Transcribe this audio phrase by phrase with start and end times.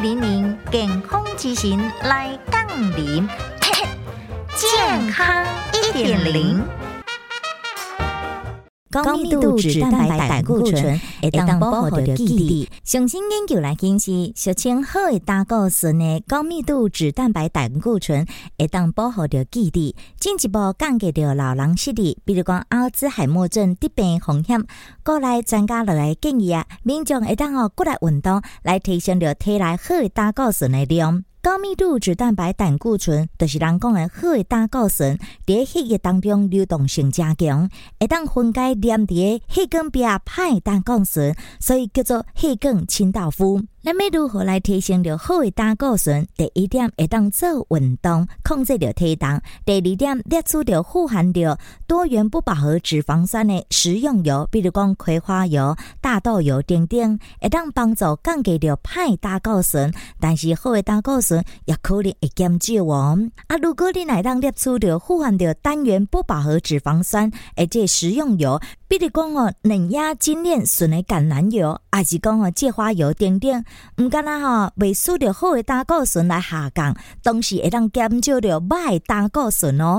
[0.00, 2.64] 零零健康之行来杠
[2.96, 3.28] 铃，
[4.54, 6.62] 健康一点零。
[9.04, 12.68] 高密度脂蛋白胆固醇会当保护着记忆。
[12.84, 18.26] 上新研究来显示，俗称好的胆固醇的高密度脂蛋白胆固醇
[18.58, 24.64] 会当保护着记忆，进一步降低着老人视力，比如讲阿尔兹海默症得病风险。
[25.04, 31.24] 过来专家落来建议啊，民众会当哦过来运动，来提升着体内好的胆固醇的量。
[31.48, 39.14] 高密度脂蛋白胆固醇，就是人讲的好的胆固醇，在血液当中流动性加强，会当分解黏在
[39.48, 43.62] 血管壁歹胆固醇，所以叫做血管清道夫。
[43.84, 46.26] 咱要如何来提升着好的胆固醇？
[46.36, 51.56] 第一点会当做运动，控制着体重；第二点列出着富含着
[51.86, 59.92] 多元不饱和脂肪酸的食用油，比如讲葵花油、大豆油等等，会当帮助降低着歹胆固醇。
[60.18, 63.16] 但是好的胆固醇也可能会减少哦。
[63.46, 68.60] 啊，如果你来当列出着富含着单元不饱和脂肪酸，而这食用油。
[68.88, 73.64] 比如讲哦，嫩芽精炼纯的橄榄油，还是讲哦芥花油等等，
[73.98, 79.96] 毋敢若吼未输着好的胆固醇来下降，同时会当减少着歹胆固醇哦。